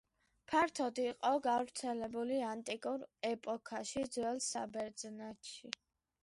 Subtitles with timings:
[0.51, 5.75] ფართოდ იყო გავრცელებული ანტიკურ ეპოქაში ძველ საბერძნეთში.